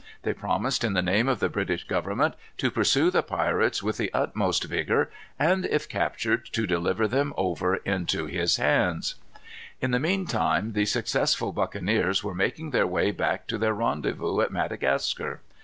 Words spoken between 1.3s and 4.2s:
the British Government, to pursue the pirates with the